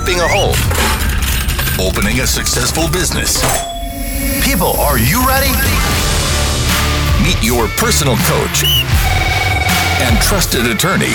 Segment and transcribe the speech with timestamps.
[0.00, 0.56] flipping a home,
[1.78, 3.36] opening a successful business.
[4.42, 5.52] People, are you ready?
[7.22, 8.64] Meet your personal coach
[10.00, 11.12] and trusted attorney,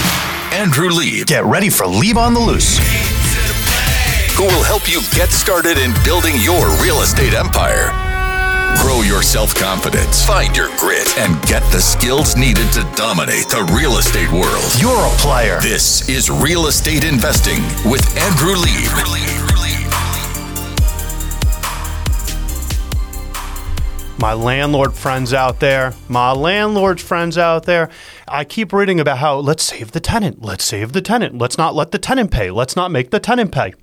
[0.52, 1.25] Andrew Lieb.
[1.25, 2.77] Get ready for Lieb on the Loose.
[4.38, 8.04] who will help you get started in building your real estate empire.
[8.82, 13.63] Grow your self confidence, find your grit, and get the skills needed to dominate the
[13.75, 14.63] real estate world.
[14.80, 15.59] You're a player.
[15.61, 19.25] This is Real Estate Investing with Andrew Lieb.
[24.25, 27.89] my landlord friends out there, my landlord's friends out there.
[28.27, 31.75] I keep reading about how let's save the tenant, let's save the tenant, let's not
[31.75, 33.73] let the tenant pay, let's not make the tenant pay.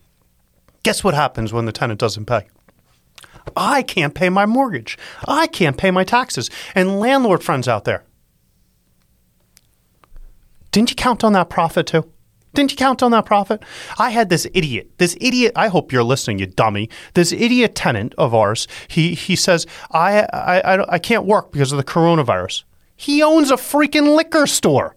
[0.82, 2.48] Guess what happens when the tenant doesn't pay?
[3.56, 4.98] I can't pay my mortgage.
[5.26, 6.50] I can't pay my taxes.
[6.74, 8.04] And landlord friends out there,
[10.70, 12.10] didn't you count on that profit too?
[12.54, 13.62] Didn't you count on that profit?
[13.98, 15.52] I had this idiot, this idiot.
[15.56, 16.90] I hope you're listening, you dummy.
[17.14, 18.68] This idiot tenant of ours.
[18.88, 22.64] He he says I I I, I can't work because of the coronavirus.
[22.94, 24.96] He owns a freaking liquor store.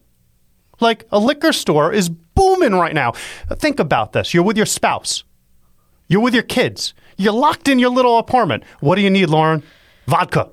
[0.82, 3.14] Like a liquor store is booming right now.
[3.54, 4.34] Think about this.
[4.34, 5.24] You're with your spouse.
[6.08, 6.94] You're with your kids.
[7.18, 8.64] You're locked in your little apartment.
[8.82, 9.64] What do you need, Lauren?
[10.08, 10.50] Vodka.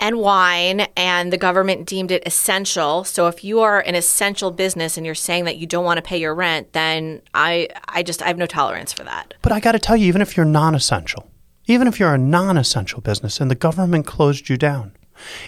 [0.00, 3.04] and wine, and the government deemed it essential.
[3.04, 6.02] So if you are an essential business and you're saying that you don't want to
[6.02, 9.34] pay your rent, then I, I just I have no tolerance for that.
[9.40, 11.30] But I got to tell you, even if you're non essential,
[11.66, 14.92] even if you're a non essential business and the government closed you down,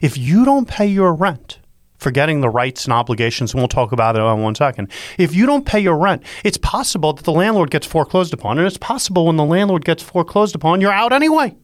[0.00, 1.58] if you don't pay your rent,
[1.98, 5.46] forgetting the rights and obligations, and we'll talk about it in one second, if you
[5.46, 8.58] don't pay your rent, it's possible that the landlord gets foreclosed upon.
[8.58, 11.56] And it's possible when the landlord gets foreclosed upon, you're out anyway.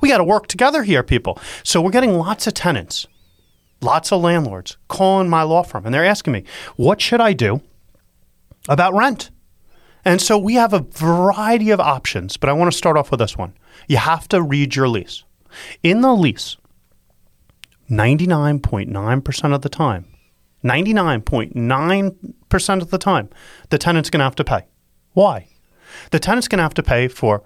[0.00, 1.38] We got to work together here, people.
[1.62, 3.06] So we're getting lots of tenants,
[3.80, 6.44] lots of landlords calling my law firm, and they're asking me,
[6.76, 7.60] what should I do
[8.68, 9.30] about rent?
[10.04, 13.20] And so we have a variety of options, but I want to start off with
[13.20, 13.54] this one.
[13.88, 15.24] You have to read your lease.
[15.82, 16.58] In the lease,
[17.90, 20.06] 99.9% of the time,
[20.64, 23.28] 99.9% of the time,
[23.70, 24.62] the tenant's going to have to pay.
[25.12, 25.48] Why?
[26.10, 27.42] The tenant's going to have to pay for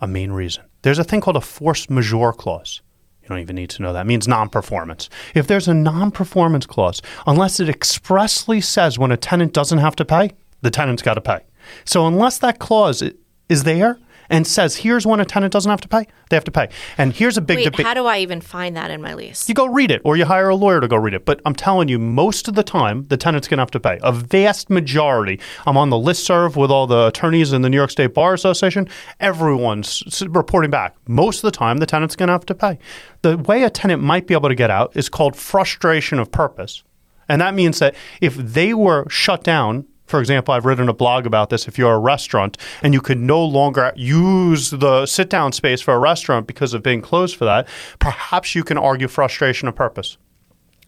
[0.00, 0.64] a main reason.
[0.82, 2.82] There's a thing called a force majeure clause.
[3.22, 4.02] You don't even need to know that.
[4.02, 5.08] It means non performance.
[5.34, 9.96] If there's a non performance clause, unless it expressly says when a tenant doesn't have
[9.96, 11.40] to pay, the tenant's got to pay.
[11.86, 13.02] So unless that clause
[13.48, 13.98] is there
[14.28, 16.68] and says here's when a tenant doesn't have to pay, they have to pay.
[16.98, 17.86] And here's a big Wait, debate.
[17.86, 19.48] how do I even find that in my lease?
[19.48, 21.24] You go read it, or you hire a lawyer to go read it.
[21.24, 23.98] But I'm telling you, most of the time, the tenant's going to have to pay.
[24.02, 25.40] A vast majority.
[25.66, 28.34] I'm on the list serve with all the attorneys in the New York State Bar
[28.34, 28.88] Association.
[29.20, 30.96] Everyone's reporting back.
[31.06, 32.78] Most of the time, the tenant's going to have to pay.
[33.22, 36.82] The way a tenant might be able to get out is called frustration of purpose.
[37.28, 41.26] And that means that if they were shut down, for example, I've written a blog
[41.26, 41.66] about this.
[41.66, 45.94] If you're a restaurant and you could no longer use the sit down space for
[45.94, 50.18] a restaurant because of being closed for that, perhaps you can argue frustration of purpose.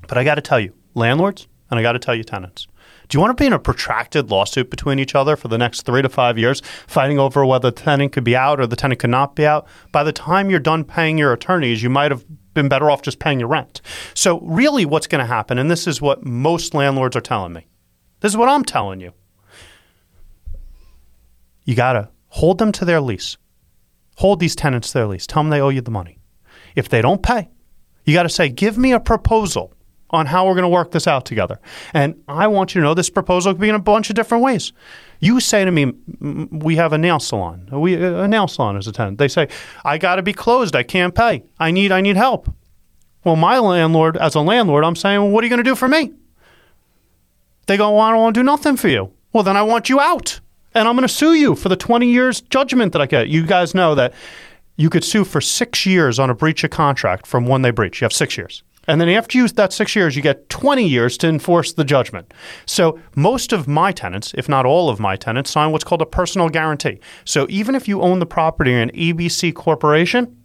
[0.06, 2.69] But I got to tell you, landlords, and I got to tell you, tenants,
[3.09, 5.82] do you want to be in a protracted lawsuit between each other for the next
[5.82, 9.00] three to five years, fighting over whether the tenant could be out or the tenant
[9.00, 9.66] could not be out?
[9.93, 12.25] By the time you're done paying your attorneys, you might have
[12.55, 13.81] been better off just paying your rent.
[14.15, 17.66] So, really, what's going to happen, and this is what most landlords are telling me,
[18.21, 19.12] this is what I'm telling you.
[21.65, 23.37] You got to hold them to their lease.
[24.16, 25.27] Hold these tenants to their lease.
[25.27, 26.19] Tell them they owe you the money.
[26.75, 27.49] If they don't pay,
[28.05, 29.72] you got to say, give me a proposal
[30.10, 31.59] on how we're going to work this out together.
[31.93, 34.44] And I want you to know this proposal could be in a bunch of different
[34.44, 34.72] ways.
[35.19, 37.69] You say to me, we have a nail salon.
[37.72, 39.19] We a nail salon is a tenant.
[39.19, 39.49] They say,
[39.84, 40.76] I got to be closed.
[40.76, 41.44] I can't pay.
[41.59, 42.49] I need I need help.
[43.25, 45.75] Well, my landlord, as a landlord, I'm saying, well, what are you going to do
[45.75, 46.12] for me?
[47.66, 49.12] They go, well, I don't want to do nothing for you.
[49.32, 50.41] Well, then I want you out.
[50.75, 53.28] And I'm going to sue you for the 20 years judgment that I get.
[53.28, 54.12] You guys know that
[54.77, 58.00] you could sue for six years on a breach of contract from when they breach.
[58.00, 58.62] You have six years.
[58.88, 61.84] And then after you use that six years, you get 20 years to enforce the
[61.84, 62.32] judgment.
[62.66, 66.06] So most of my tenants, if not all of my tenants, sign what's called a
[66.06, 67.00] personal guarantee.
[67.25, 70.37] So even if you own the property in an ABC corporation,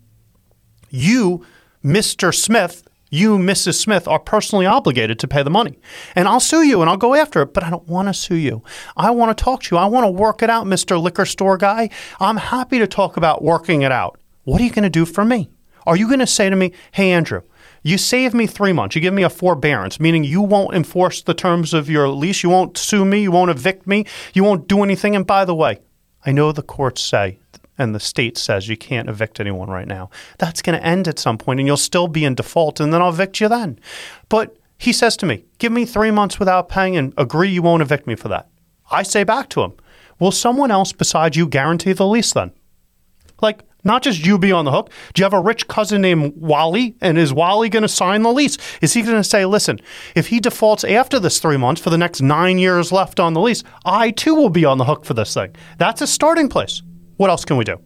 [0.90, 1.46] you,
[1.84, 2.34] Mr.
[2.34, 3.76] Smith, you, Mrs.
[3.76, 5.78] Smith, are personally obligated to pay the money.
[6.16, 8.36] And I'll sue you and I'll go after it, but I don't want to sue
[8.36, 8.64] you.
[8.96, 9.80] I want to talk to you.
[9.80, 11.00] I want to work it out, Mr.
[11.00, 11.90] Liquor Store guy.
[12.22, 14.18] I'm happy to talk about working it out.
[14.46, 15.52] What are you going to do for me?
[15.86, 17.42] Are you going to say to me, hey, Andrew,
[17.84, 18.96] you save me three months.
[18.96, 22.44] You give me a forbearance, meaning you won't enforce the terms of your lease.
[22.44, 23.24] You won't sue me.
[23.24, 24.06] You won't evict me.
[24.34, 25.16] You won't do anything.
[25.16, 25.80] And by the way,
[26.26, 27.40] I know the courts say
[27.82, 30.10] and the state says you can't evict anyone right now.
[30.38, 33.02] That's going to end at some point and you'll still be in default and then
[33.02, 33.80] I'll evict you then.
[34.30, 37.82] But he says to me, give me three months without paying and agree you won't
[37.82, 38.50] evict me for that.
[38.90, 39.74] I say back to him,
[40.20, 42.52] will someone else besides you guarantee the lease then?
[43.42, 44.92] Like, not just you be on the hook.
[45.14, 46.96] Do you have a rich cousin named Wally?
[47.02, 48.58] And is Wally going to sign the lease?
[48.82, 49.80] Is he going to say, listen,
[50.16, 53.42] if he defaults after this three months for the next nine years left on the
[53.42, 55.56] lease, I too will be on the hook for this thing?
[55.78, 56.84] That's a starting place.
[57.18, 57.80] What else can we do?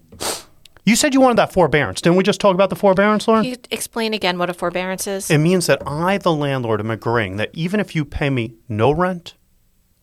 [0.85, 1.99] You said you wanted that forbearance.
[1.99, 3.43] Didn't we just talk about the forbearance, Lauren?
[3.43, 5.31] Can you explain again what a forbearance is?
[5.31, 8.91] It means that I, the landlord, am agreeing that even if you pay me no
[8.91, 9.33] rent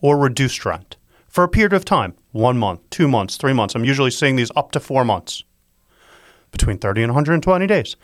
[0.01, 0.97] or reduced rent
[1.29, 4.51] for a period of time one month, two months, three months I'm usually seeing these
[4.57, 5.45] up to four months
[6.51, 7.97] between 30 and 120 days.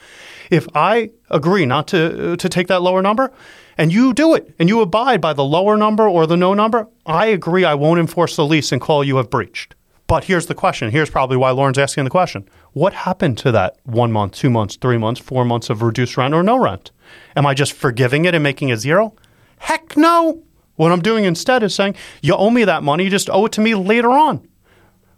[0.51, 3.33] If I agree not to, to take that lower number
[3.77, 6.89] and you do it and you abide by the lower number or the no number,
[7.05, 9.75] I agree I won't enforce the lease and call you have breached.
[10.09, 10.91] But here's the question.
[10.91, 12.49] Here's probably why Lauren's asking the question.
[12.73, 16.33] What happened to that one month, two months, three months, four months of reduced rent
[16.33, 16.91] or no rent?
[17.37, 19.15] Am I just forgiving it and making it zero?
[19.59, 20.43] Heck no.
[20.77, 23.53] What I'm doing instead is saying, you owe me that money, you just owe it
[23.53, 24.49] to me later on.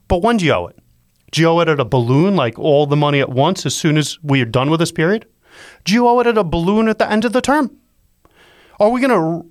[0.08, 0.78] But when do you owe it?
[1.30, 3.96] Do you owe it at a balloon, like all the money at once as soon
[3.96, 5.24] as we are done with this period?
[5.84, 7.78] Do you owe it at a balloon at the end of the term?
[8.80, 9.10] Are we going
[9.44, 9.48] to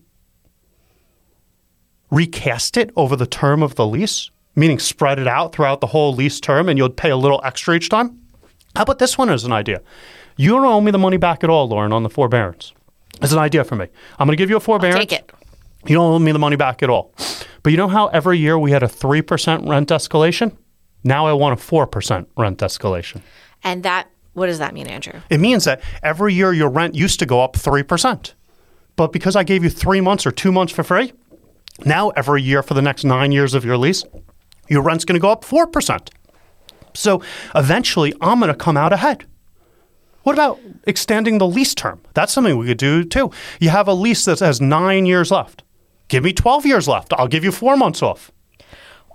[2.12, 4.32] recast it over the term of the lease?
[4.60, 7.76] Meaning spread it out throughout the whole lease term and you'll pay a little extra
[7.76, 8.20] each time.
[8.76, 9.82] How about this one as an idea?
[10.38, 12.74] You don't owe me the money back at all, Lauren, on the forbearance.
[13.22, 13.88] It's an idea for me.
[14.18, 15.00] I'm going to give you a forbearance.
[15.00, 15.32] Take it.
[15.86, 17.14] You don't owe me the money back at all.
[17.64, 20.56] But you know how every year we had a 3% rent escalation?
[21.04, 23.22] Now I want a 4% rent escalation.
[23.64, 25.20] And that, what does that mean, Andrew?
[25.30, 28.34] It means that every year your rent used to go up 3%.
[28.96, 31.14] But because I gave you three months or two months for free,
[31.86, 34.04] now every year for the next nine years of your lease,
[34.70, 36.10] your rent's going to go up 4%.
[36.94, 37.22] So
[37.56, 39.26] eventually, I'm going to come out ahead.
[40.24, 42.02] What about extending the lease term?
[42.14, 43.32] That's something we could do too.
[43.60, 45.64] You have a lease that has nine years left.
[46.08, 47.14] Give me 12 years left.
[47.14, 48.32] I'll give you four months off.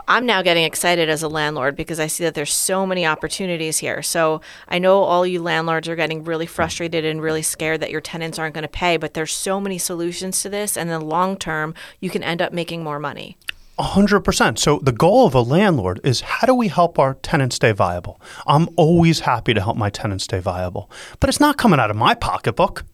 [0.06, 3.78] I'm now getting excited as a landlord because I see that there's so many opportunities
[3.78, 4.02] here.
[4.02, 8.02] So I know all you landlords are getting really frustrated and really scared that your
[8.02, 10.76] tenants aren't going to pay, but there's so many solutions to this.
[10.76, 13.38] And in the long term, you can end up making more money.
[13.78, 14.58] 100%.
[14.58, 18.20] So the goal of a landlord is how do we help our tenants stay viable?
[18.46, 20.90] I'm always happy to help my tenants stay viable,
[21.20, 22.84] but it's not coming out of my pocketbook.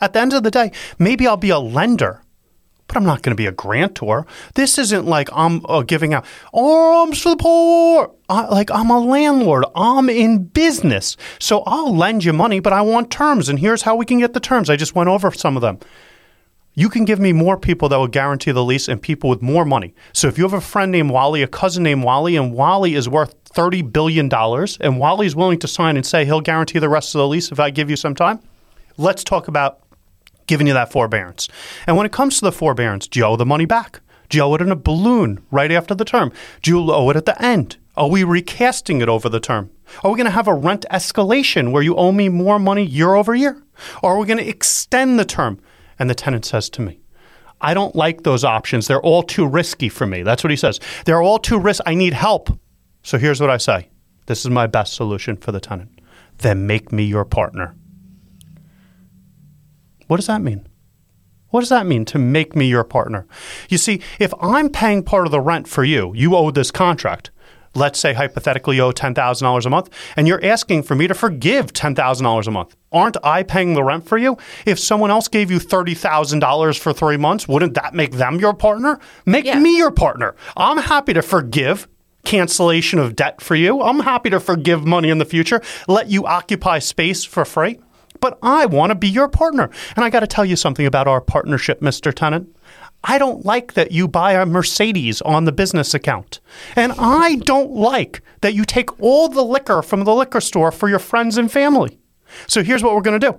[0.00, 2.22] At the end of the day, maybe I'll be a lender,
[2.86, 4.26] but I'm not going to be a grantor.
[4.54, 8.12] This isn't like I'm uh, giving out arms for the poor.
[8.28, 9.64] I, like I'm a landlord.
[9.74, 11.16] I'm in business.
[11.40, 13.48] So I'll lend you money, but I want terms.
[13.48, 14.70] And here's how we can get the terms.
[14.70, 15.78] I just went over some of them
[16.74, 19.64] you can give me more people that will guarantee the lease and people with more
[19.64, 19.94] money.
[20.12, 23.08] So if you have a friend named Wally, a cousin named Wally, and Wally is
[23.08, 24.28] worth $30 billion,
[24.80, 27.52] and Wally is willing to sign and say he'll guarantee the rest of the lease
[27.52, 28.40] if I give you some time,
[28.96, 29.80] let's talk about
[30.46, 31.48] giving you that forbearance.
[31.86, 34.00] And when it comes to the forbearance, do you owe the money back?
[34.28, 36.32] Do you owe it in a balloon right after the term?
[36.62, 37.76] Do you owe it at the end?
[37.96, 39.70] Are we recasting it over the term?
[40.02, 43.14] Are we going to have a rent escalation where you owe me more money year
[43.14, 43.62] over year?
[44.02, 45.60] Or are we going to extend the term?
[45.98, 47.00] And the tenant says to me,
[47.60, 48.86] I don't like those options.
[48.86, 50.22] They're all too risky for me.
[50.22, 50.80] That's what he says.
[51.06, 51.84] They're all too risky.
[51.86, 52.50] I need help.
[53.02, 53.88] So here's what I say
[54.26, 56.00] this is my best solution for the tenant.
[56.38, 57.76] Then make me your partner.
[60.08, 60.66] What does that mean?
[61.50, 63.26] What does that mean to make me your partner?
[63.68, 67.30] You see, if I'm paying part of the rent for you, you owe this contract
[67.74, 71.72] let's say hypothetically you owe $10,000 a month, and you're asking for me to forgive
[71.72, 72.76] $10,000 a month.
[72.92, 74.36] Aren't I paying the rent for you?
[74.66, 79.00] If someone else gave you $30,000 for three months, wouldn't that make them your partner?
[79.26, 79.58] Make yeah.
[79.58, 80.36] me your partner.
[80.56, 81.88] I'm happy to forgive
[82.24, 83.82] cancellation of debt for you.
[83.82, 87.80] I'm happy to forgive money in the future, let you occupy space for free.
[88.20, 89.68] But I want to be your partner.
[89.96, 92.14] And I got to tell you something about our partnership, Mr.
[92.14, 92.48] Tenant.
[93.04, 96.40] I don't like that you buy a Mercedes on the business account.
[96.74, 100.88] And I don't like that you take all the liquor from the liquor store for
[100.88, 101.98] your friends and family.
[102.46, 103.38] So here's what we're going to do.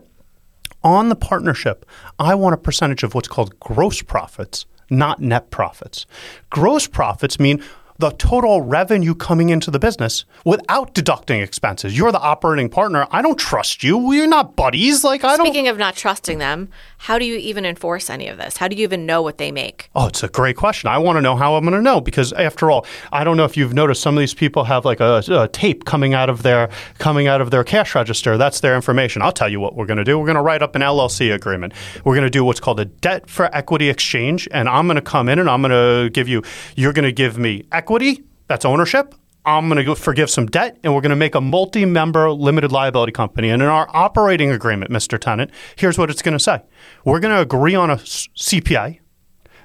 [0.83, 1.85] On the partnership,
[2.19, 6.05] I want a percentage of what's called gross profits, not net profits.
[6.51, 7.63] Gross profits mean
[7.97, 11.97] the total revenue coming into the business without deducting expenses.
[11.97, 13.07] You're the operating partner.
[13.09, 13.97] I don't trust you.
[13.97, 15.03] We're not buddies.
[15.03, 15.45] Like I don't.
[15.45, 18.57] Speaking of not trusting them, how do you even enforce any of this?
[18.57, 19.89] How do you even know what they make?
[19.95, 20.89] Oh, it's a great question.
[20.89, 23.45] I want to know how I'm going to know because after all, I don't know
[23.45, 26.43] if you've noticed some of these people have like a, a tape coming out of
[26.43, 28.37] their coming out of their cash register.
[28.37, 29.21] That's their information.
[29.21, 30.19] I'll tell you what we're going to do.
[30.19, 31.73] We're going to write up an LLC agreement.
[32.03, 35.01] We're going to do what's called a debt for equity exchange, and I'm going to
[35.01, 36.43] come in and I'm going to give you.
[36.75, 39.13] You're going to give me equity equity, that's ownership.
[39.45, 42.71] I'm going to forgive some debt and we're going to make a multi member limited
[42.71, 43.51] liability company.
[43.51, 45.19] And in our operating agreement, Mr.
[45.19, 46.63] Tenant, here's what it's going to say
[47.03, 49.01] we're going to agree on a CPA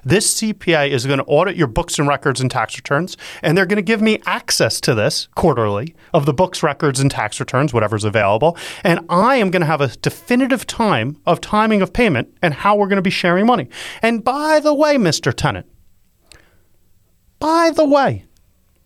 [0.03, 3.65] This CPA is going to audit your books and records and tax returns, and they're
[3.65, 7.73] going to give me access to this quarterly of the books, records, and tax returns,
[7.73, 8.55] whatever's available.
[8.83, 12.75] And I am going to have a definitive time of timing of payment and how
[12.75, 13.67] we're going to be sharing money.
[14.03, 15.33] And by the way, Mr.
[15.33, 15.65] Tenant,
[17.41, 18.25] by the way,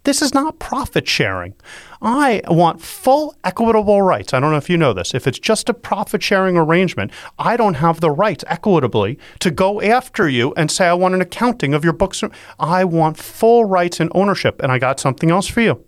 [0.06, 1.56] this is not profit sharing.
[2.02, 4.34] I want full equitable rights.
[4.34, 5.14] I don't know if you know this.
[5.14, 9.82] If it's just a profit sharing arrangement, I don't have the rights equitably to go
[9.82, 12.24] after you and say, I want an accounting of your books.
[12.60, 14.62] I want full rights and ownership.
[14.62, 15.84] And I got something else for you.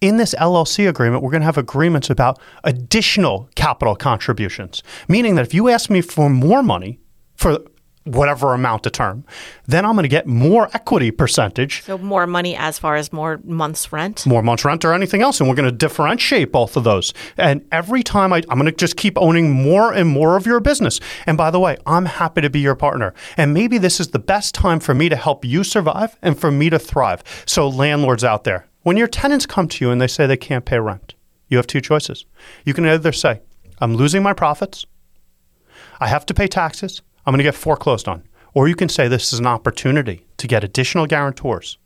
[0.00, 5.46] In this LLC agreement, we're going to have agreements about additional capital contributions, meaning that
[5.46, 7.00] if you ask me for more money
[7.34, 7.58] for
[8.14, 9.24] whatever amount of term,
[9.66, 13.40] then I'm going to get more equity percentage So more money as far as more
[13.44, 14.26] months rent.
[14.26, 15.40] more months rent or anything else.
[15.40, 17.12] And we're going to differentiate both of those.
[17.36, 20.60] And every time I, I'm going to just keep owning more and more of your
[20.60, 21.00] business.
[21.26, 23.14] And by the way, I'm happy to be your partner.
[23.36, 26.50] And maybe this is the best time for me to help you survive and for
[26.50, 27.22] me to thrive.
[27.46, 30.64] So, landlords out there, when your tenants come to you and they say they can't
[30.64, 31.14] pay rent,
[31.48, 32.24] you have two choices.
[32.64, 33.40] You can either say,
[33.80, 34.86] I'm losing my profits,
[36.00, 38.26] I have to pay taxes, I'm going to get foreclosed on.
[38.54, 41.76] Or you can say this is an opportunity to get additional guarantors,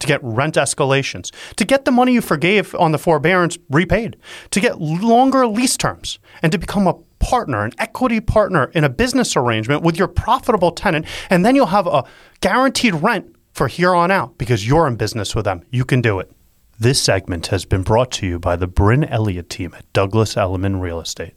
[0.00, 4.18] to get rent escalations, to get the money you forgave on the forbearance repaid,
[4.50, 8.90] to get longer lease terms, and to become a partner, an equity partner in a
[8.90, 11.06] business arrangement with your profitable tenant.
[11.30, 12.04] And then you'll have a
[12.42, 15.62] guaranteed rent for here on out because you're in business with them.
[15.70, 16.30] You can do it.
[16.78, 20.82] This segment has been brought to you by the Bryn Elliott team at Douglas Elliman
[20.82, 21.32] Real Estate.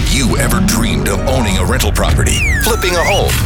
[0.00, 3.36] Have you ever dreamed of owning a rental property, flipping a home,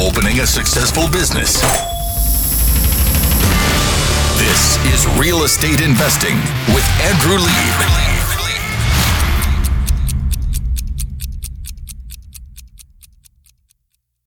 [0.00, 1.60] opening a successful business?
[4.38, 6.36] This is Real Estate Investing
[6.74, 8.23] with Andrew Lieb.